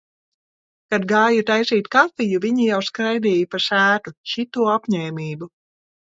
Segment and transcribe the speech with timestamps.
[0.93, 4.13] Kad gāju taisīt kafiju, viņi jau skraidīja pa sētu.
[4.31, 5.51] Šito apņēmību.